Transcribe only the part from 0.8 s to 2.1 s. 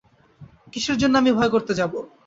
জন্যে আমি ভয় করতে যাব?